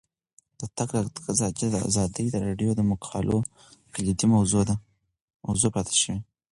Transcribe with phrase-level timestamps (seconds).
[0.59, 3.37] د تګ راتګ ازادي د ازادي راډیو د مقالو
[3.93, 4.25] کلیدي
[5.45, 6.19] موضوع پاتې شوی.